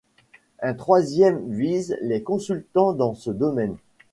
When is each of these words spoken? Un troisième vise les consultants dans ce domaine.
Un 0.63 0.73
troisième 0.73 1.47
vise 1.53 1.95
les 2.01 2.23
consultants 2.23 2.93
dans 2.93 3.13
ce 3.13 3.29
domaine. 3.29 3.75